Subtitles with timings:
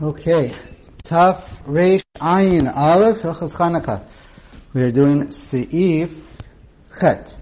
[0.00, 0.54] Okay.
[1.02, 4.06] Taf Reish Ayin Aleph Hilchos Chanukah.
[4.72, 6.14] We are doing Seif
[7.00, 7.34] Chet.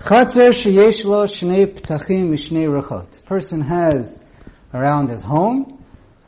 [0.00, 3.06] Chatzer sheyesh lo shnei ptachim mishnei rechot.
[3.26, 4.18] Person has
[4.74, 5.80] around his home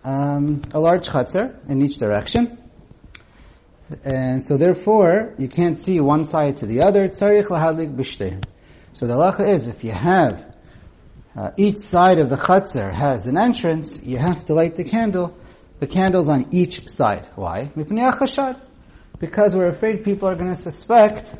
[0.04, 2.56] um, a large chatzer in each direction.
[4.04, 7.08] And so therefore, you can't see one side to the other.
[7.08, 8.44] Lahadlik b'shtein.
[8.92, 10.53] So the halacha is, if you have
[11.36, 15.36] uh, each side of the chatzer has an entrance, you have to light the candle.
[15.80, 17.26] The candle's on each side.
[17.34, 17.70] Why?
[19.18, 21.34] Because we're afraid people are going to suspect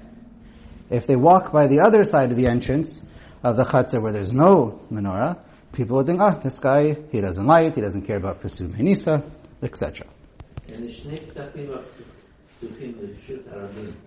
[0.91, 3.07] if they walk by the other side of the entrance
[3.43, 5.39] of the chatzer where there's no menorah,
[5.73, 8.73] people would think, ah, oh, this guy, he doesn't light, he doesn't care about pursuit
[8.73, 9.23] menisa,
[9.63, 10.07] etc.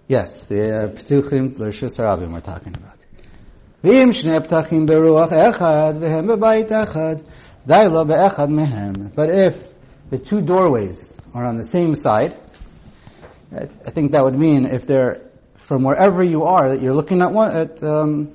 [0.07, 2.97] Yes, the uh, Ptuchim Arabim we're talking about.
[3.84, 7.16] ואם שני פתחים ברוח אחד והם בבית אחד,
[7.66, 8.92] די לו באחד מהם.
[9.14, 9.54] But if
[10.10, 12.36] the two doorways are on the same side,
[13.54, 15.20] I think that would mean if they're
[15.56, 18.32] from wherever you are, that you're looking at one, at, um,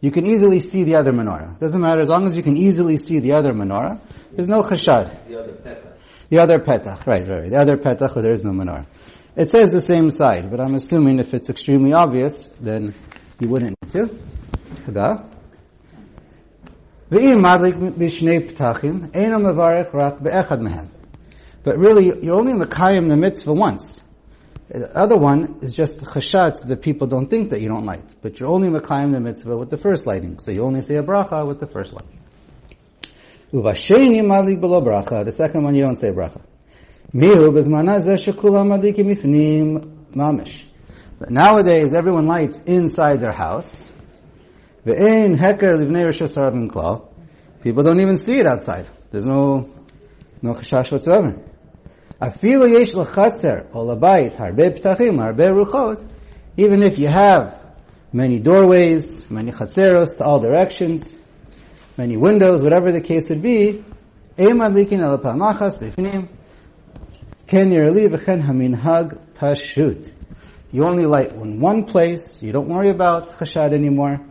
[0.00, 1.58] you can easily see the other menorah.
[1.58, 4.00] Doesn't matter as long as you can easily see the other menorah.
[4.32, 5.28] There's no chashad.
[5.28, 5.92] The other petach.
[6.28, 8.86] The other petach, right, right, The other petach where there is no menorah.
[9.36, 12.94] It says the same side, but I'm assuming if it's extremely obvious, then
[13.40, 14.18] you wouldn't need to.
[14.86, 15.14] תודה.
[17.10, 20.84] ואם מדליק בשני פתחים, אינו מברך רק באחד מהם.
[21.64, 24.00] But really, you're only Makayim the mitzvah once.
[24.68, 28.08] The other one is just chashat so that people don't think that you don't light.
[28.22, 30.38] But you're only Makayim the mitzvah with the first lighting.
[30.38, 32.06] So you only say a bracha with the first one.
[33.52, 35.24] Uvasheni madlik below bracha.
[35.24, 36.40] The second one you don't say bracha.
[37.12, 40.62] Mihu bezmana zeh shekulam madlikim ifnim mamish.
[41.18, 43.84] But nowadays everyone lights inside their house.
[44.85, 47.07] Ve'ein heker livnei Rosh klal.
[47.61, 48.87] People don't even see it outside.
[49.11, 49.69] There's no,
[50.41, 51.39] no chashash whatsoever.
[52.19, 56.07] Afilu yesh l'chatzer o labayit harbe ptachim harbe ruchot.
[56.57, 57.59] Even if you have
[58.11, 61.15] many doorways, many chatzeros to all directions,
[61.95, 63.85] many windows, whatever the case would be,
[64.37, 66.27] eimad likin el palmachas b'finim
[67.45, 70.11] ken yirli v'chen haminhag pashut.
[70.71, 72.41] You only light in one place.
[72.41, 74.21] You don't worry about chashad anymore.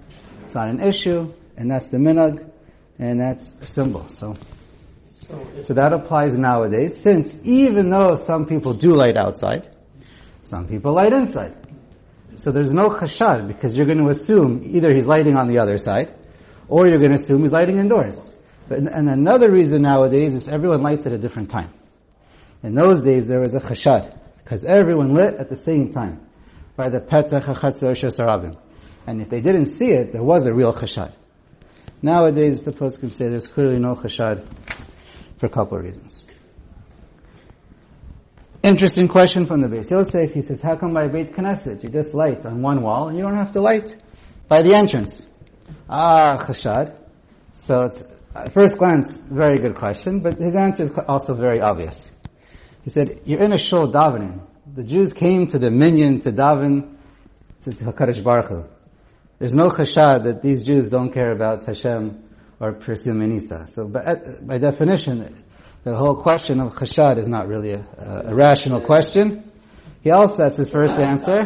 [0.50, 2.50] It's not an issue, and that's the minhag,
[2.98, 4.08] and that's a symbol.
[4.08, 4.36] So,
[5.06, 9.76] so, so that applies nowadays, since even though some people do light outside,
[10.42, 11.54] some people light inside.
[12.34, 15.78] So there's no chashad, because you're going to assume either he's lighting on the other
[15.78, 16.16] side,
[16.66, 18.34] or you're going to assume he's lighting indoors.
[18.68, 21.72] But, and another reason nowadays is everyone lights at a different time.
[22.64, 26.26] In those days, there was a chashad, because everyone lit at the same time
[26.74, 28.58] by the Petach HaChatzor Shesarabim.
[29.06, 31.12] And if they didn't see it, there was a real chashad.
[32.02, 34.46] Nowadays, the post can say there's clearly no chashad
[35.38, 36.24] for a couple of reasons.
[38.62, 39.90] Interesting question from the base.
[39.90, 43.16] Yosef, he says, how come by Beit Knesset you just light on one wall and
[43.16, 43.96] you don't have to light
[44.48, 45.26] by the entrance?
[45.88, 46.94] Ah, chashad.
[47.54, 52.10] So it's, at first glance, very good question, but his answer is also very obvious.
[52.82, 54.40] He said, you're in a shul davening.
[54.74, 56.96] The Jews came to the minyan to daven
[57.62, 58.64] to, to HaKadosh Baruch Hu.
[59.40, 62.22] There's no chashad that these Jews don't care about Hashem
[62.60, 63.70] or pursue Menisa.
[63.70, 65.42] So by, by, definition,
[65.82, 69.50] the whole question of chashad is not really a, a, a rational question.
[70.02, 71.40] He also, that's his first answer.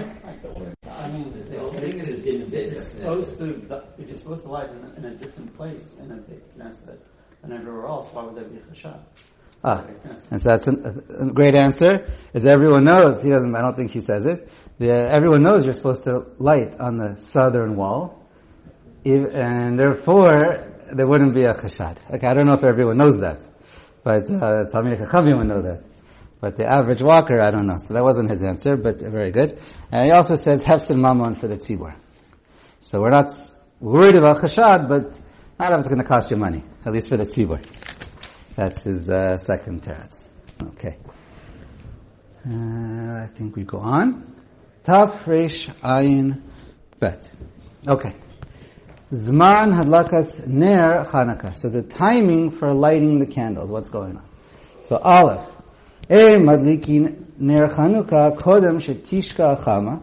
[0.91, 5.57] I mean, you're supposed to, if you're supposed to light in a, in a different
[5.57, 6.99] place in a big Knesset
[7.43, 8.99] than everywhere else, why would there be a chashad?
[9.63, 9.87] Ah,
[10.31, 10.73] and so that's a,
[11.21, 12.07] a, great answer.
[12.35, 13.57] As everyone knows, he doesn't.
[13.57, 14.51] I don't think he says it.
[14.79, 18.25] The, everyone knows you're supposed to light on the southern wall,
[19.05, 21.99] and therefore there wouldn't be a chashad.
[22.13, 23.41] Okay, I don't know if everyone knows that,
[24.03, 25.85] but uh, Talmid Chachamim would know that.
[26.41, 27.79] But the average walker, I don't know.
[27.79, 29.59] So that wasn't his answer, but very good.
[29.91, 31.95] And he also says hefsed mammon for the tzibur.
[32.81, 33.33] So we're not
[33.81, 35.19] worried about chashad, but
[35.59, 37.65] not if it's going to cost you money, at least for the tzibur.
[38.57, 40.27] That's his uh, second teretz.
[40.63, 40.99] Okay.
[42.47, 44.34] Uh, I think we go on.
[44.85, 46.43] Taf Resh Ayin
[47.01, 47.31] Bet.
[47.89, 48.15] Okay.
[49.11, 51.57] Zman Hadlakas Ner Chanukah.
[51.57, 54.29] So the timing for lighting the candles, what's going on?
[54.85, 55.49] So Aleph.
[56.11, 60.03] E Madlikin Ner Chanukah Kodem Shetishka Achama.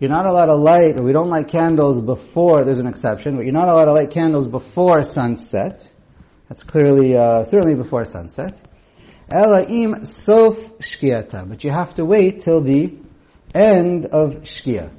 [0.00, 3.44] You're not allowed to light, or we don't light candles before, there's an exception, but
[3.44, 5.86] you're not allowed to light candles before sunset.
[6.48, 8.58] That's clearly, uh, certainly before sunset.
[9.30, 11.46] Elaim sof shkiata.
[11.46, 13.03] But you have to wait till the
[13.54, 14.90] end of Shkia.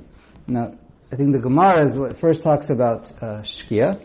[0.48, 0.72] Now,
[1.12, 4.04] I think the Gemara is what first talks about uh, Shkia.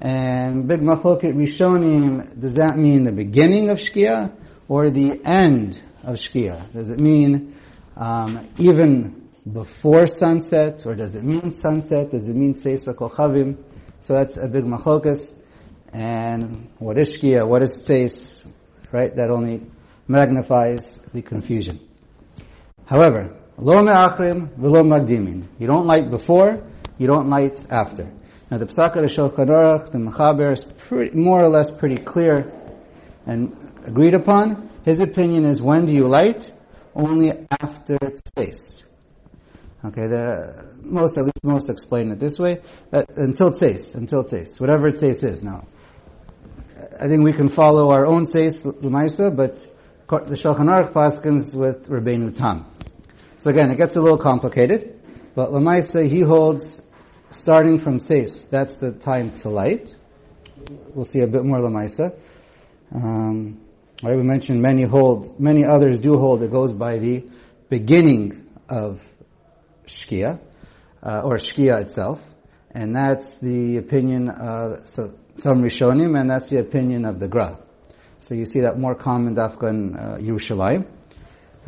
[0.00, 4.32] And Big Machloket Rishonim, does that mean the beginning of Shkia?
[4.68, 6.72] or the end of Shkia?
[6.72, 7.54] Does it mean
[7.96, 12.10] um, even before sunset, or does it mean sunset?
[12.10, 13.62] Does it mean Seisa Kochavim?
[14.00, 15.34] So that's a big machlokas.
[15.92, 17.46] And what is Shkia?
[17.46, 18.46] What is Seis?
[18.92, 19.14] Right?
[19.14, 19.66] That only
[20.08, 21.80] magnifies the confusion.
[22.86, 25.46] However, lo me'achrim v'lo magdimin.
[25.58, 26.62] You don't light before,
[26.98, 28.12] you don't light after.
[28.50, 31.96] Now the pshat of the Shulchan Aruch, the Mechaber is pretty, more or less pretty
[31.96, 32.52] clear
[33.26, 34.70] and agreed upon.
[34.84, 36.52] His opinion is when do you light?
[36.94, 38.82] Only after space.
[39.84, 42.60] Okay, the most, at least most explain it this way,
[42.90, 45.66] that until tzeis, until tzeis, whatever tzeis is now.
[46.98, 49.58] I think we can follow our own tzeis, l'maisa, but
[50.08, 52.64] the Shulchan Aruch paskins with Rabbeinu Tam.
[53.38, 54.98] So again, it gets a little complicated,
[55.34, 56.82] but l'maisa, he holds
[57.30, 59.94] starting from tzeis, that's the time to light.
[60.94, 62.18] We'll see a bit more l'maisa.
[62.94, 63.60] Um,
[64.02, 67.24] right, we mentioned many hold, many others do hold it goes by the
[67.68, 69.02] beginning of
[69.86, 70.40] Shkia,
[71.02, 72.22] uh, or Shkia itself,
[72.70, 77.58] and that's the opinion of so, some Rishonim, and that's the opinion of the Gra.
[78.18, 80.86] So you see that more common dafka in uh, Yerushalayim,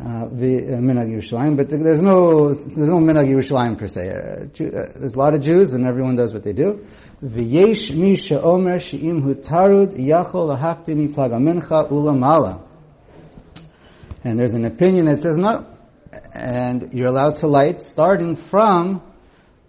[0.01, 4.09] uh, uh, Minag Yerushalayim, but there's no there's no Minag Yerushalayim per se.
[4.09, 6.85] Uh, there's a lot of Jews, and everyone does what they do.
[7.21, 12.65] V'yesh mi she'omer she'im hu tarud yachol lahakti mi plagamincha ulamala.
[14.23, 15.65] And there's an opinion that says no,
[16.33, 19.01] and you're allowed to light starting from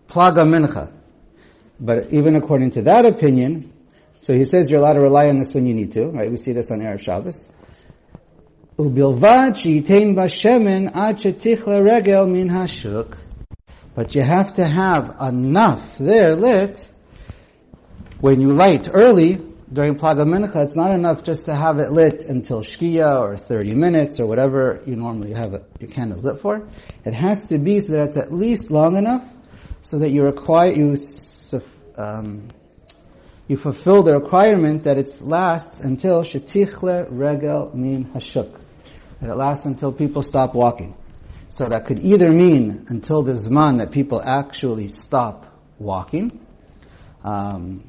[0.09, 0.93] Plaga Mincha.
[1.81, 3.73] But even according to that opinion,
[4.21, 6.31] so he says you're allowed to rely on this when you need to, right?
[6.31, 7.49] We see this on Erev Shabbos.
[13.95, 16.89] But you have to have enough there lit
[18.21, 19.39] when you light early
[19.71, 23.75] during Plaga Mincha, it's not enough just to have it lit until Shkia or 30
[23.75, 26.67] minutes or whatever you normally have it, your candles lit for.
[27.05, 29.29] It has to be so that it's at least long enough
[29.83, 30.97] so that you require, you,
[31.99, 32.49] um,
[33.47, 38.69] you fulfill the requirement that it lasts until Shetichle Regel Min Hashuk.
[39.21, 40.97] That it lasts until people stop walking.
[41.51, 45.47] So that could either mean until the Zman that people actually stop
[45.79, 46.41] walking.
[47.25, 47.85] Um,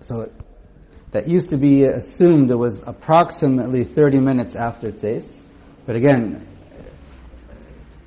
[0.00, 0.30] so
[1.12, 5.42] that used to be assumed it was approximately 30 minutes after Tzeis.
[5.86, 6.46] But again,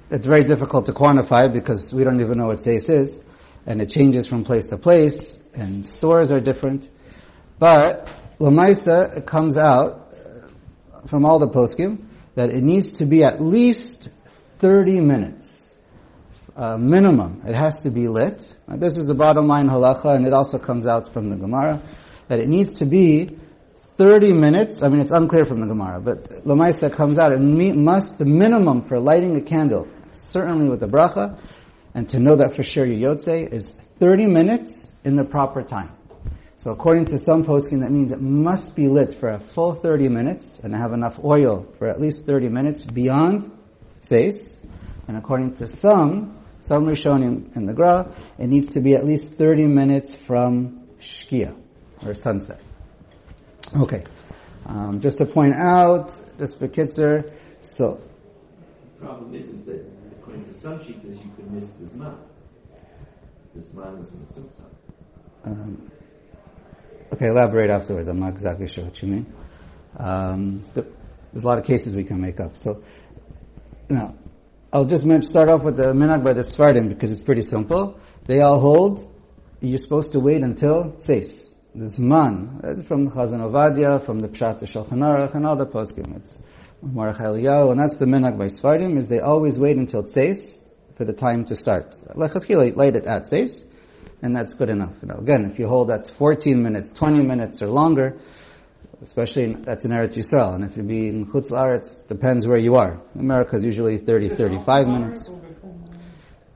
[0.10, 3.24] it's very difficult to quantify because we don't even know what Tzeis is,
[3.66, 6.90] and it changes from place to place, and stores are different.
[7.60, 8.10] But
[8.40, 10.14] Lamaisa, comes out
[11.08, 12.07] from all the poskim
[12.38, 14.10] that it needs to be at least
[14.60, 15.76] 30 minutes.
[16.56, 17.42] Uh, minimum.
[17.48, 18.56] It has to be lit.
[18.68, 21.82] Now, this is the bottom line halacha, and it also comes out from the Gemara
[22.28, 23.38] that it needs to be
[23.98, 24.84] 30 minutes.
[24.84, 27.32] I mean, it's unclear from the Gemara, but Lamaisa comes out.
[27.32, 31.40] It must, the minimum for lighting a candle, certainly with the bracha,
[31.96, 35.97] and to know that for sure your yotze is 30 minutes in the proper time.
[36.58, 40.10] So according to some posting, that means it must be lit for a full 30
[40.10, 43.52] minutes and have enough oil for at least 30 minutes beyond
[44.00, 44.58] Seis.
[45.08, 49.34] And according to some, some Rishonim in the Gra, it needs to be at least
[49.34, 51.56] 30 minutes from Shkia
[52.04, 52.60] or sunset.
[53.76, 54.04] Okay.
[54.66, 58.02] Um, just to point out, just for Kitzer, so.
[58.96, 59.86] The problem is, is that
[60.20, 62.18] according to some shittas, you could miss the Zman.
[63.54, 64.28] The Zman is in
[65.46, 65.92] um,
[67.14, 68.08] Okay, elaborate afterwards.
[68.08, 69.34] I'm not exactly sure what you mean.
[69.98, 70.86] Um, the,
[71.32, 72.58] there's a lot of cases we can make up.
[72.58, 72.84] So,
[73.90, 74.16] now,
[74.72, 78.00] I'll just start off with the minhag by the Sfardim because it's pretty simple.
[78.26, 79.14] They all hold
[79.62, 84.98] you're supposed to wait until Tzeis the Zman, from Chazon Ovadia, from the Pshat Shulchan
[84.98, 86.16] Aruch, and all the poskim.
[86.16, 86.42] It's
[86.84, 90.64] Marach Eliyahu, and that's the minhag by Sfardim, is they always wait until Tzeis
[90.96, 91.94] for the time to start.
[92.16, 93.64] Lechatchila, light it at Tzeis,
[94.22, 94.94] and that's good enough.
[95.02, 98.18] You know, again, if you hold that's 14 minutes, 20 minutes, or longer,
[99.02, 102.58] especially in, that's in Eretz Yisrael, and if you be in Chutz La'aretz, depends where
[102.58, 103.02] you are.
[103.16, 105.30] America is usually 30, 35 minutes.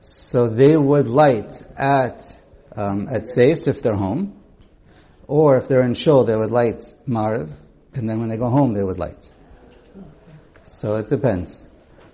[0.00, 2.36] So they would light at
[2.76, 4.40] um, at Seis if they're home,
[5.26, 7.50] or if they're in shul, they would light Mariv,
[7.94, 9.30] and then when they go home, they would light.
[10.72, 11.66] So it depends.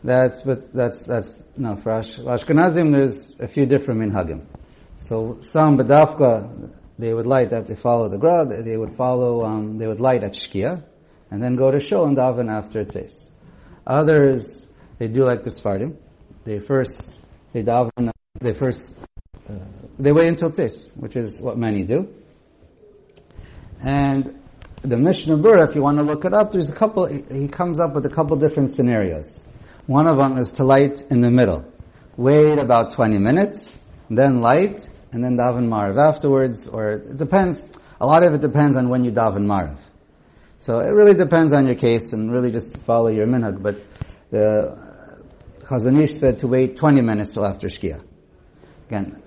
[0.04, 4.44] That's, but that's, that's, no, for Ash, Ashkenazim, there's a few different minhagim.
[4.98, 9.78] So some Badafka, they would light that they follow the Gra, they would follow, um,
[9.78, 10.82] they would light at Shkia,
[11.30, 13.30] and then go to shul and daven after it says.
[13.86, 14.66] Others,
[14.98, 15.96] they do like the Sfardim.
[16.44, 17.16] They first,
[17.52, 18.98] they daven, they first,
[19.48, 19.54] uh,
[19.98, 22.08] they wait until tzis, which is what many do.
[23.80, 24.42] And
[24.82, 27.78] the Mishnah Berurah, if you want to look it up, there's a couple, he comes
[27.78, 29.44] up with a couple different scenarios.
[29.86, 31.64] One of them is to light in the middle.
[32.16, 33.77] Wait about 20 minutes,
[34.10, 37.64] then light, and then daven Mariv afterwards, or it depends,
[38.00, 39.78] a lot of it depends on when you daven Mariv.
[40.58, 43.76] So it really depends on your case and really just follow your minhag, but
[44.30, 44.76] the
[45.62, 48.02] Chazon Ish said to wait 20 minutes till after Shkia.
[48.88, 49.22] Again,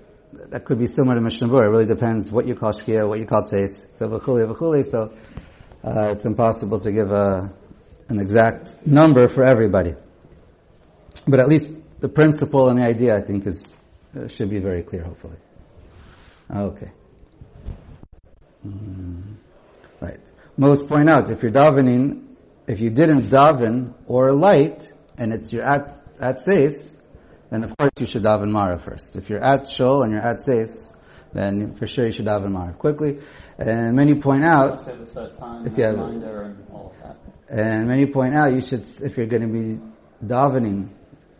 [0.50, 3.26] that could be similar to Mishnah It really depends what you call Shkia, what you
[3.26, 3.94] call Tzeis.
[3.96, 5.12] So v'chuli, v'chuli, so
[5.84, 7.50] uh, it's impossible to give a,
[8.08, 9.94] an exact number for everybody.
[11.26, 13.76] But at least the principle and the idea, I think, is
[14.16, 15.36] uh, should be very clear, hopefully.
[16.54, 16.92] Okay.
[18.66, 19.36] Mm.
[20.00, 20.20] Right.
[20.56, 22.24] Most point out, if you're davening,
[22.66, 27.00] if you didn't daven or light, and it's your at, at seis,
[27.50, 29.16] then of course you should daven Mariv first.
[29.16, 30.92] If you're at Shul and you're at seis,
[31.32, 33.20] then for sure you should daven Mariv quickly.
[33.58, 37.16] And many point out, if you have, and all of that.
[37.48, 39.80] And many point out, you should, if you're going to be
[40.26, 40.90] davening,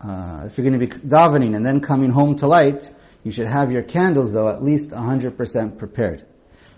[0.03, 2.89] uh, if you're going to be davening and then coming home to light,
[3.23, 6.25] you should have your candles though at least 100% prepared.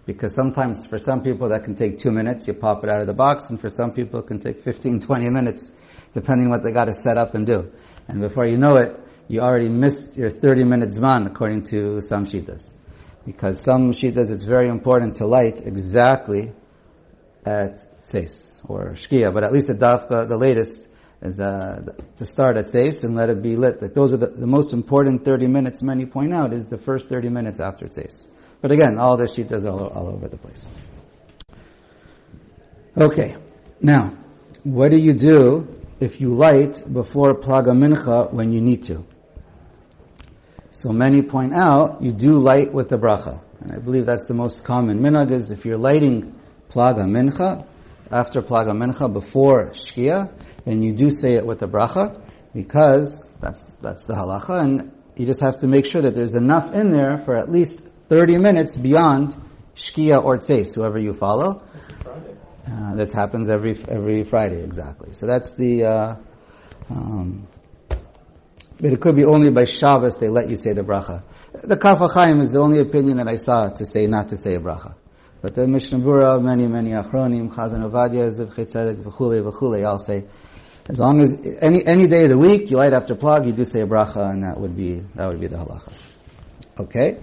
[0.06, 3.08] Because sometimes for some people that can take two minutes, you pop it out of
[3.08, 5.72] the box, and for some people it can take 15, 20 minutes,
[6.14, 7.72] depending what they got to set up and do.
[8.08, 12.26] And before you know it, you already missed your 30 minute zman according to some
[12.26, 12.70] shitas.
[13.26, 16.52] Because some shitas it's very important to light exactly
[17.44, 20.88] at seis or shkia, but at least the dafka, the latest,
[21.26, 21.82] is uh,
[22.16, 23.82] to start at seis and let it be lit.
[23.82, 25.82] Like those are the, the, most important 30 minutes.
[25.82, 28.28] Many point out is the first 30 minutes after seis.
[28.62, 30.70] But again, all the shitas are all, all over the place.
[32.98, 33.36] Okay,
[33.82, 34.18] now
[34.64, 35.68] what do you do
[36.00, 39.06] if you light before plaga mincha when you need to?
[40.72, 43.42] So many point out you do light with the bracha.
[43.62, 46.36] And I believe that's the most common minhag is if you're lighting
[46.70, 47.66] plaga mincha,
[48.12, 50.30] after plaga mincha, before shkia,
[50.66, 52.22] then you do say it with the bracha,
[52.54, 56.74] because that's, that's the halacha, and you just have to make sure that there's enough
[56.74, 59.36] in there for at least 30 minutes beyond
[59.76, 61.64] shkia or tzeis, whoever you follow.
[62.68, 65.14] Uh, this happens every every Friday, exactly.
[65.14, 66.16] So that's the uh,
[66.90, 67.48] um,
[68.78, 71.24] but it could be only by Shabbos they let you say the bracha.
[71.64, 74.56] The Kaf HaChaim is the only opinion that I saw to say not to say
[74.56, 74.96] a bracha.
[75.42, 80.26] But the Mishnah Berurah, many, many Achronim, Chazon Ovadia, Zivchei Tzedek, v'chule, v'chule, all say,
[80.88, 83.66] as long as, any, any day of the week, you light after plug, you do
[83.66, 85.92] say a bracha, and that would be, that would be the halacha.
[86.80, 87.18] Okay?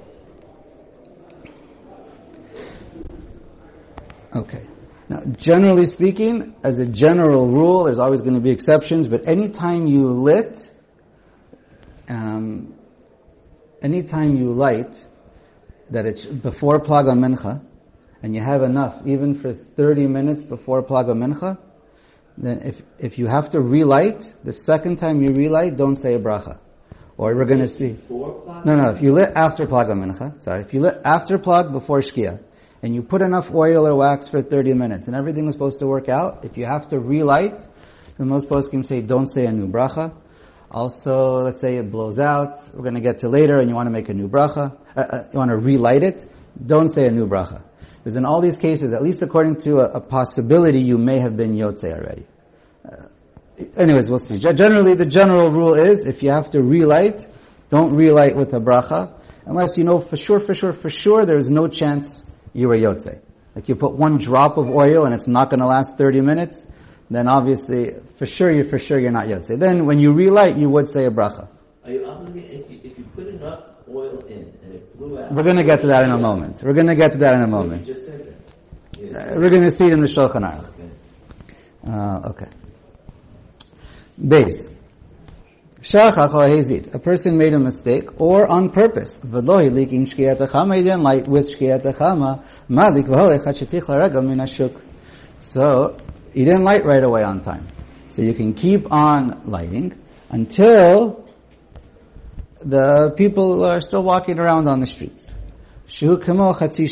[4.34, 4.66] Okay.
[5.08, 9.86] Now, generally speaking, as a general rule, there's always going to be exceptions, but anytime
[9.86, 10.70] you lit,
[12.08, 12.74] um,
[13.80, 15.06] anytime you light,
[15.90, 17.62] that it's before Plaga Mincha,
[18.22, 21.58] and you have enough, even for 30 minutes before Plaga Mincha,
[22.36, 26.18] then if, if you have to relight, the second time you relight, don't say a
[26.18, 26.58] bracha.
[27.16, 27.98] Or we're going to see.
[28.08, 32.00] No, no, if you lit after Plaga Mincha, sorry, if you lit after Plag before
[32.00, 32.40] Shkia,
[32.82, 35.86] and you put enough oil or wax for 30 minutes, and everything was supposed to
[35.86, 37.66] work out, if you have to relight,
[38.18, 40.14] the most poskim say don't say a new bracha.
[40.70, 43.86] Also, let's say it blows out, we're going to get to later, and you want
[43.86, 46.24] to make a new bracha, uh, uh, you want to relight it,
[46.64, 47.62] don't say a new bracha.
[48.02, 51.36] Because in all these cases, at least according to a, a possibility, you may have
[51.36, 52.26] been yotze already.
[52.84, 53.04] Uh,
[53.76, 54.38] anyways, we'll see.
[54.38, 57.26] Generally, the general rule is, if you have to relight,
[57.68, 59.14] don't relight with a bracha,
[59.46, 63.20] unless you know for sure, for sure, for sure, there's no chance you were yotze.
[63.54, 66.66] Like you put one drop of oil and it's not going to last 30 minutes,
[67.12, 69.58] then obviously, for sure, you for sure you're not Yotze.
[69.58, 71.48] Then when you relight, you would say a bracha.
[71.84, 74.52] Are you obligated, if you, if you put enough oil in
[74.98, 76.62] We're going to get to that in a moment.
[76.62, 77.88] We're going to get to that in a moment.
[77.88, 77.94] Uh,
[79.36, 80.68] we're going to see it in the Shulchan Aruch.
[80.68, 80.90] Okay.
[81.86, 82.48] Uh, okay.
[84.16, 84.68] Base.
[85.84, 89.18] A person made a mistake or on purpose.
[95.40, 95.96] So,
[96.32, 97.66] he didn't light right away on time.
[98.08, 99.98] So you can keep on lighting
[100.30, 101.21] until
[102.64, 105.30] the people are still walking around on the streets.
[105.86, 106.88] Shu chatzi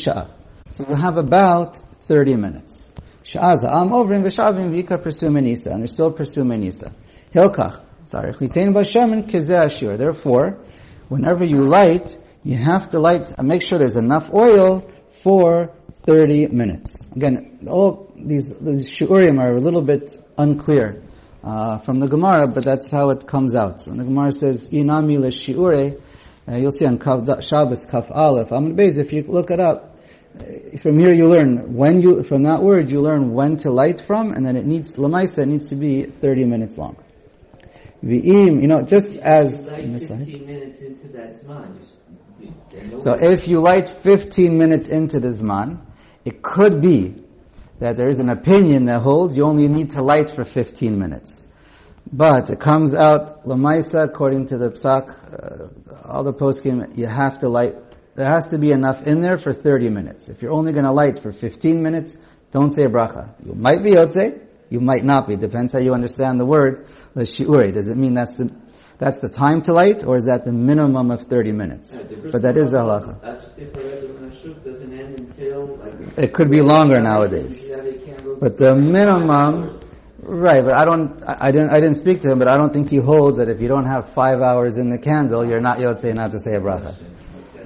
[0.69, 2.93] So you have about 30 minutes.
[3.25, 6.93] Sha'aza am ovrim v'shavim v'ikar pursue menisa, and they're still pursuing menisa.
[7.35, 9.97] Hilkach, sorry, chitain b'shamin kizeh ashir.
[9.97, 10.59] Therefore,
[11.09, 14.91] whenever you light, you have to light, make sure there's enough oil
[15.23, 15.73] for
[16.07, 17.05] 30 minutes.
[17.15, 21.03] Again, all these, these shiurim are a little bit unclear
[21.43, 23.87] uh, from the Gemara, but that's how it comes out.
[23.87, 26.01] When the Gemara says, Inami le shiure,
[26.49, 29.97] uh, you'll see on Kav, Shabbos Kaf Aleph, Amud Beis, if you look it up,
[30.81, 34.33] from here you learn when you, from that word you learn when to light from,
[34.33, 36.97] and then it needs, lamaisa, it needs to be 30 minutes long.
[38.03, 41.77] V'im, you know, just as, like 15 minutes into that zman.
[43.03, 45.81] So if you light 15 minutes into the zman,
[46.25, 47.23] it could be
[47.81, 51.45] that there is an opinion that holds you only need to light for 15 minutes.
[52.13, 57.39] But it comes out, Lamaisa, according to the Psak, uh, all the poskim, you have
[57.39, 57.75] to light,
[58.17, 60.29] there has to be enough in there for 30 minutes.
[60.29, 62.17] If you're only going to light for 15 minutes,
[62.53, 63.35] don't say bracha.
[63.45, 65.37] You might be yotze, you might not be.
[65.37, 66.87] Depends how you understand the word.
[67.15, 68.55] Does it mean that's the,
[69.01, 71.97] that's the time to light, or is that the minimum of 30 minutes?
[71.97, 73.17] Yeah, but that is the halacha.
[76.19, 77.75] It could be longer nowadays.
[78.39, 79.81] But the minimum,
[80.21, 80.63] right?
[80.63, 81.23] But I don't.
[81.27, 81.71] I didn't.
[81.71, 83.87] I didn't speak to him, but I don't think he holds that if you don't
[83.87, 86.95] have five hours in the candle, you're not say not to say a bracha.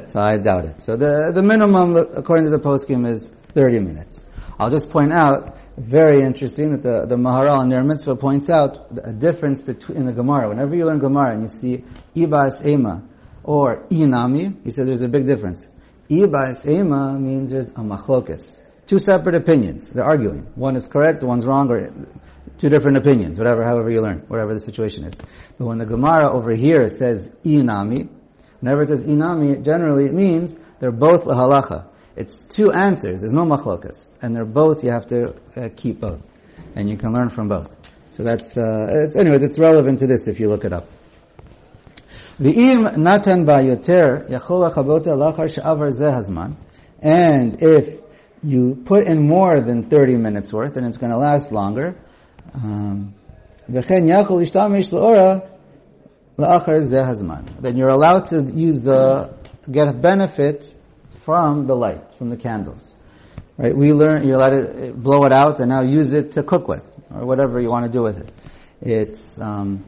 [0.07, 0.83] So I doubt it.
[0.83, 4.25] So the the minimum, according to the poskim, is 30 minutes.
[4.59, 8.87] I'll just point out, very interesting that the, the Maharal in Ner Mitzvah points out
[9.03, 10.49] a difference between in the Gemara.
[10.49, 13.03] Whenever you learn Gemara and you see Ibas Ema
[13.43, 15.69] or Inami, he said there's a big difference.
[16.09, 18.63] Ibas Ema means there's a machlokas.
[18.87, 19.91] Two separate opinions.
[19.91, 20.47] They're arguing.
[20.55, 21.89] One is correct, one's wrong, or
[22.59, 25.15] two different opinions, whatever, however you learn, whatever the situation is.
[25.59, 28.09] But when the Gemara over here says inami,
[28.61, 31.87] whenever it says inami, generally it means they're both lahalacha.
[32.17, 33.21] It's two answers.
[33.21, 34.85] There's no machlokas, and they're both.
[34.85, 36.23] You have to uh, keep both,
[36.77, 37.69] and you can learn from both.
[38.11, 39.43] So that's uh, it's anyways.
[39.43, 40.89] It's relevant to this if you look it up.
[42.41, 46.57] V'im natan yoter yachol achabota lachar she'avar zehazman,
[47.01, 48.01] and if
[48.45, 51.97] you put in more than 30 minutes worth, and it's going to last longer.
[52.53, 53.15] Um,
[53.67, 53.87] then
[57.77, 59.35] you're allowed to use the,
[59.71, 60.75] get benefit
[61.25, 62.95] from the light, from the candles.
[63.57, 63.77] Right?
[63.77, 66.85] We learn, you're allowed to blow it out and now use it to cook with,
[67.13, 68.33] or whatever you want to do with it.
[68.81, 69.85] It's, um,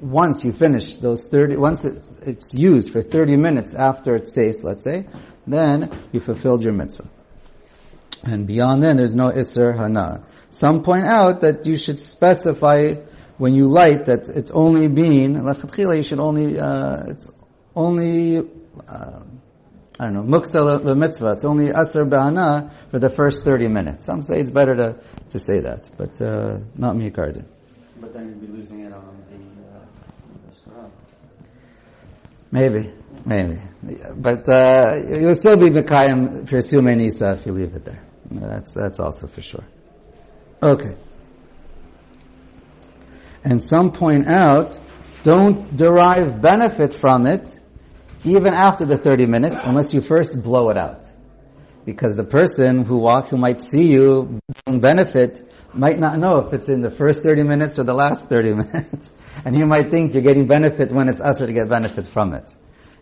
[0.00, 4.62] once you finish those 30, once it's, it's used for 30 minutes after it says,
[4.62, 5.06] let's say,
[5.46, 7.08] then you fulfilled your mitzvah.
[8.22, 10.24] And beyond then, there's no Isser Hana.
[10.50, 12.94] Some point out that you should specify
[13.38, 17.30] when you light that it's only being, you should only, uh, it's
[17.74, 18.38] only,
[18.88, 19.20] uh,
[19.98, 21.32] I don't know, muksa the mitzvah.
[21.32, 24.04] It's only Asr Bahana for the first 30 minutes.
[24.04, 24.96] Some say it's better to,
[25.30, 27.44] to say that, but, uh, not Mikardi.
[27.98, 30.88] But then you'd be losing it on the, uh,
[32.50, 32.92] Maybe.
[33.24, 33.60] Maybe.
[34.14, 38.02] But, uh, you'll still be Mekayim Pirsume Nisa if you leave it there.
[38.30, 39.64] That's, that's also for sure.
[40.62, 40.94] Okay.
[43.44, 44.78] And some point out,
[45.22, 47.58] don't derive benefit from it
[48.26, 51.06] even after the 30 minutes unless you first blow it out.
[51.84, 56.52] Because the person who walk, who might see you getting benefit, might not know if
[56.52, 59.12] it's in the first 30 minutes or the last 30 minutes.
[59.44, 62.52] and you might think you're getting benefit when it's usher to get benefit from it.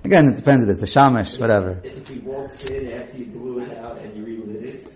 [0.05, 1.81] Again, it depends if it's a shamish, whatever.
[1.83, 4.95] If he walks in after you blew it out and you relit it,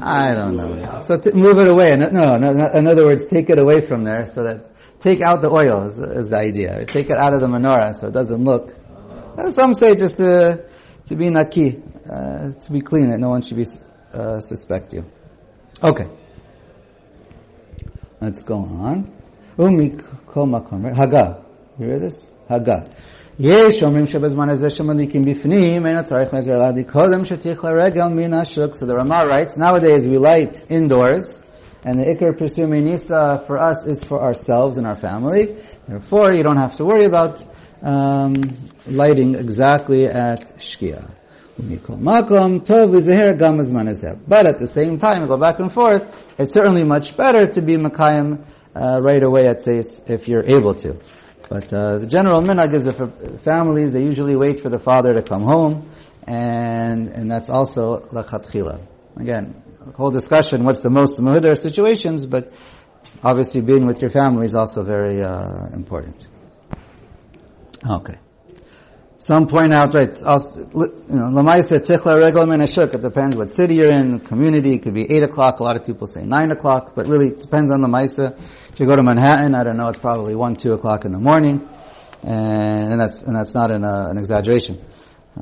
[0.00, 0.98] I don't know.
[1.00, 1.94] So to move it away.
[1.96, 5.50] No, no, in other words, take it away from there so that take out the
[5.50, 6.84] oil is, is the idea.
[6.86, 8.74] Take it out of the menorah so it doesn't look
[9.37, 10.65] Uh, some say just to
[11.07, 13.65] to be naki, uh, to be clean, that no one should be
[14.13, 15.05] uh, suspect you.
[15.81, 16.05] Okay.
[18.19, 19.13] Let's go on.
[19.59, 19.91] Umi
[20.25, 20.93] kol makom.
[20.95, 21.45] Haga.
[21.79, 22.27] You read this?
[22.49, 22.89] Haga.
[23.39, 28.75] יש אומרים שבזמן הזה שמדליקים בפנים, אין הצורך לעזר להדליק קודם שתיך לרגל מן השוק.
[28.75, 31.43] So the Rama writes, nowadays we light indoors,
[31.83, 35.55] and the Ikar Pusumi Nisa for us is for ourselves and our family.
[35.87, 37.43] Therefore, you don't have to worry about
[37.82, 41.10] um, lighting exactly at Shkia.
[44.26, 46.02] But at the same time, go back and forth,
[46.38, 50.74] it's certainly much better to be Makayim uh, right away at Seis if you're able
[50.76, 50.98] to.
[51.48, 55.22] But uh, the general minhag is that families, they usually wait for the father to
[55.22, 55.90] come home,
[56.26, 58.80] and and that's also lachatchila.
[59.16, 59.62] Again,
[59.94, 62.50] whole discussion, what's the most muhudar situations, but
[63.22, 66.26] obviously being with your family is also very uh, important.
[67.88, 68.18] Okay.
[69.22, 74.18] Some point out, right, also, you know, Lamaisa Tichla it depends what city you're in,
[74.18, 77.28] community, it could be 8 o'clock, a lot of people say 9 o'clock, but really
[77.28, 78.36] it depends on the Maisa.
[78.72, 81.20] If you go to Manhattan, I don't know, it's probably 1, 2 o'clock in the
[81.20, 81.68] morning,
[82.24, 84.84] and, and that's, and that's not an, uh, an exaggeration.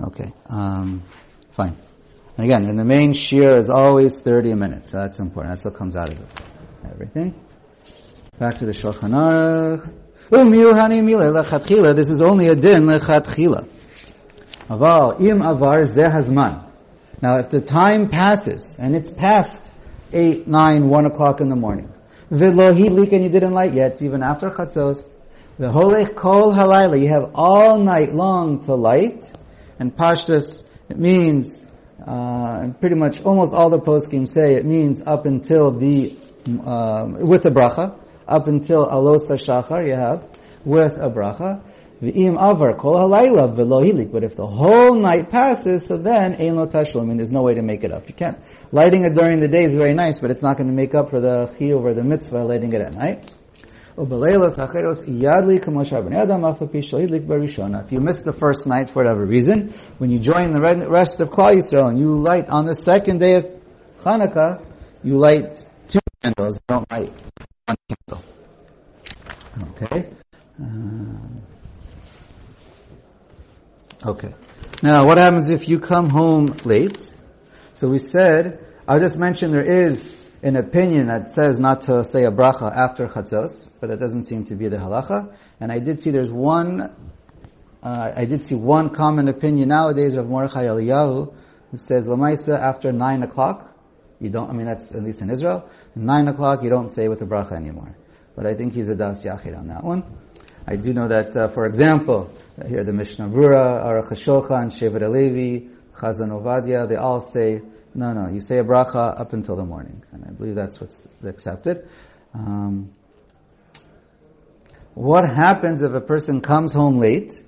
[0.09, 1.03] Okay, um,
[1.57, 1.79] fine.
[2.37, 5.77] And again, in the main shiur is always 30 minutes, so that's important, that's what
[5.77, 6.29] comes out of it.
[6.85, 7.35] Everything.
[8.39, 9.91] Back to the Shulchan Aruch.
[10.31, 13.69] This is only a din lechatchila.
[14.69, 16.71] Aval im avar hazman.
[17.21, 19.73] Now, if the time passes, and it's past
[20.13, 21.93] 8, 9, 1 o'clock in the morning,
[22.31, 22.71] V'lo
[23.13, 25.09] and you didn't light yet, even after chatzos,
[25.59, 29.33] V'holech kol halayla, you have all night long to light,
[29.81, 31.67] and pashtas, it means,
[32.07, 36.17] uh, and pretty much almost all the poskim say it means up until the,
[36.65, 37.97] uh, with the bracha,
[38.31, 40.27] up until alosa shachar you have,
[40.65, 41.63] with a bracha,
[42.03, 44.11] V'im avar kol halayla v'lo hilik.
[44.11, 47.53] But if the whole night passes, so then ein lo tashlim, and there's no way
[47.55, 48.09] to make it up.
[48.09, 48.39] You can't.
[48.73, 51.11] Lighting it during the day is very nice, but it's not going to make up
[51.11, 53.31] for the chiyuv or the mitzvah lighting it at night.
[53.99, 54.17] If you
[58.01, 61.89] miss the first night for whatever reason, when you join the rest of Klal Yisrael
[61.91, 63.45] and you light on the second day of
[63.99, 64.65] Hanukkah,
[65.03, 67.13] you light two candles, don't light.
[69.63, 70.11] Okay?
[70.59, 71.43] Um,
[74.05, 74.35] Okay.
[74.83, 77.13] Now, what happens if you come home late?
[77.75, 82.25] So we said, I just mentioned there is an opinion that says not to say
[82.25, 85.35] a bracha after chatzos, but that doesn't seem to be the halacha.
[85.61, 86.97] And I did see there's one,
[87.83, 91.35] uh, I did see one common opinion nowadays of Mordechai Eliyahu,
[91.71, 93.70] who says, Lamaisa, after nine o'clock,
[94.21, 97.19] you don't, I mean that's at least in Israel, nine o'clock you don't say with
[97.19, 97.97] the bracha anymore.
[98.37, 100.05] But I think he's a das yachid on that one.
[100.67, 102.31] I do know that, uh, for example,
[102.67, 107.61] here the Mishnah Brura, Aruch HaShulchan, Shevet HaLevi, Chazon Ovadia, they all say,
[107.95, 110.03] no, no, you say a bracha up until the morning.
[110.13, 111.89] And I believe that's what's accepted.
[112.35, 112.93] Um,
[114.95, 117.43] what happens if a person comes home late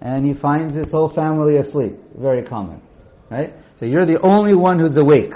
[0.00, 1.98] and he finds his whole family asleep?
[2.14, 2.80] Very common,
[3.30, 3.54] right?
[3.78, 5.34] So you're the only one who's awake.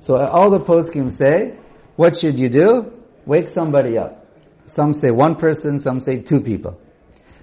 [0.00, 1.58] So all the poskim say,
[1.96, 2.92] what should you do?
[3.26, 4.26] Wake somebody up.
[4.66, 6.80] Some say one person, some say two people.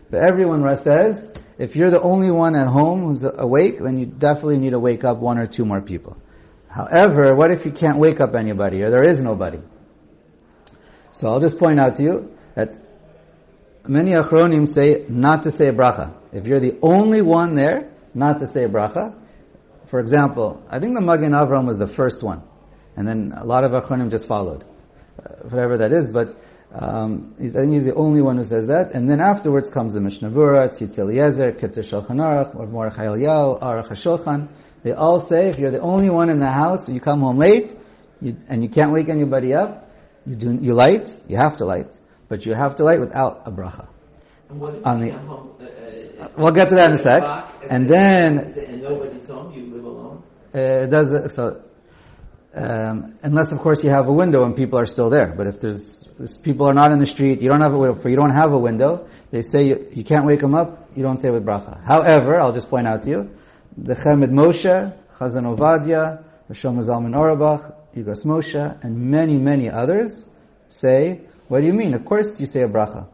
[0.09, 4.57] But everyone says, if you're the only one at home who's awake, then you definitely
[4.57, 6.17] need to wake up one or two more people.
[6.69, 9.59] However, what if you can't wake up anybody or there is nobody?
[11.11, 12.75] So I'll just point out to you that
[13.87, 16.13] many achronim say not to say bracha.
[16.33, 19.15] If you're the only one there, not to say bracha.
[19.87, 22.43] For example, I think the Magen Avram was the first one.
[22.95, 24.63] And then a lot of achronim just followed.
[25.17, 26.37] Uh, whatever that is, but
[26.73, 28.91] um, I think he's the only one who says that.
[28.93, 33.61] And then afterwards comes the Mishnah Brura, Tzitz Eliezer, Kitzur Shulchan Aruch, or Mordechai Eliyahu,
[33.61, 34.49] Aruch HaShulchan.
[34.83, 37.75] They all say if you're the only one in the house, you come home late,
[38.21, 39.89] you, and you can't wake anybody up,
[40.25, 41.91] you do you light, you have to light,
[42.27, 43.87] but you have to light without a bracha.
[44.49, 47.23] On the, home, uh, uh, we'll get to that in a sec.
[47.69, 49.74] And then, and nobody's home, you
[50.55, 51.61] it does so.
[52.55, 55.33] Um, unless, of course, you have a window and people are still there.
[55.35, 56.07] But if there's
[56.43, 59.07] people are not in the street, you don't have a, you don't have a window,
[59.31, 61.83] they say you, you can't wake them up, you don't say with bracha.
[61.85, 63.29] However, I'll just point out to you,
[63.77, 70.25] the Chemid Moshe, Chazon Ovadia, Rishon Zalman Auerbach, Igros Moshe, and many, many others
[70.69, 71.93] say, what do you mean?
[71.93, 73.07] Of course you say a bracha.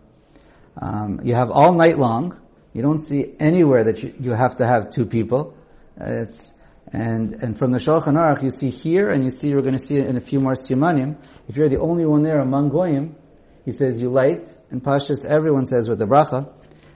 [0.79, 2.39] Um, you have all night long,
[2.73, 5.55] you don't see anywhere that you, you have to have two people.
[5.99, 6.53] Uh, it's,
[6.87, 9.83] and, and from the Shulchan Aruch, you see here, and you see, we're going to
[9.83, 11.17] see it in a few more simanim,
[11.47, 13.15] if you're the only one there among Goyim,
[13.65, 16.51] he says you light, and Pashas everyone says with the bracha,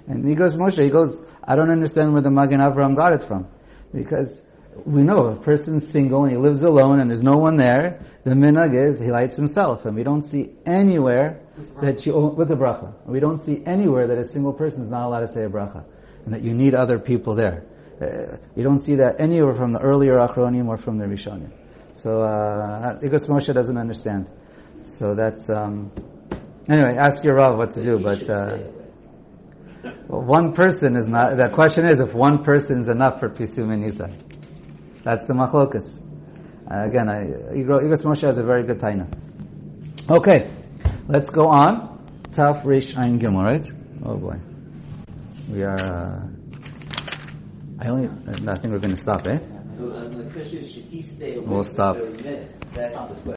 [0.08, 3.24] and he goes, Moshe, he goes, I don't understand where the Magen Avraham got it
[3.24, 3.48] from.
[3.94, 4.46] Because
[4.86, 8.32] we know a person's single and he lives alone and there's no one there, the
[8.32, 11.42] minhag is he lights himself, and we don't see anywhere
[11.82, 15.06] that you, with the bracha, we don't see anywhere that a single person is not
[15.06, 15.86] allowed to say a bracha,
[16.26, 17.64] and that you need other people there.
[18.02, 21.52] Uh, you don't see that anywhere from the earlier Achronim or from the Rishonim.
[21.94, 24.30] So, uh, Igros Moshe doesn't understand.
[24.82, 25.92] So that's, um,
[26.70, 28.58] anyway, ask your Rav what to do, but, uh,
[30.08, 33.84] one person is not, the question is if one person is enough for Pisum and
[33.84, 34.10] Nisa.
[35.04, 36.02] That's the machlokas.
[36.70, 39.08] Uh, again, I, Igros Moshe has a very good taina.
[40.10, 40.52] Okay,
[41.08, 42.24] let's go on.
[42.32, 43.68] Taf Rish Ein Gimel, right?
[44.04, 44.38] Oh boy.
[45.50, 46.35] We are, uh,
[47.78, 49.40] I only, I think we're going to stop, eh?
[51.46, 51.98] We'll stop.